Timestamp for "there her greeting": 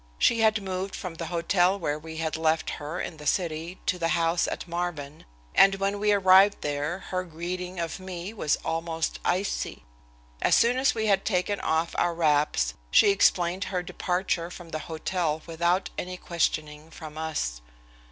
6.61-7.79